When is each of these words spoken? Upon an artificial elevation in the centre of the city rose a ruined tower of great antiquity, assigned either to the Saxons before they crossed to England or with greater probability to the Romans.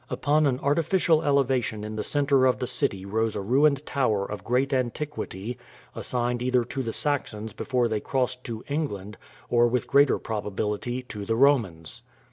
Upon 0.09 0.47
an 0.47 0.59
artificial 0.61 1.21
elevation 1.21 1.83
in 1.83 1.95
the 1.95 2.01
centre 2.03 2.47
of 2.47 2.57
the 2.57 2.65
city 2.65 3.05
rose 3.05 3.35
a 3.35 3.41
ruined 3.41 3.85
tower 3.85 4.25
of 4.25 4.43
great 4.43 4.73
antiquity, 4.73 5.59
assigned 5.95 6.41
either 6.41 6.63
to 6.63 6.81
the 6.81 6.91
Saxons 6.91 7.53
before 7.53 7.87
they 7.87 7.99
crossed 7.99 8.43
to 8.45 8.63
England 8.67 9.15
or 9.47 9.67
with 9.67 9.85
greater 9.85 10.17
probability 10.17 11.03
to 11.03 11.23
the 11.23 11.35
Romans. 11.35 12.01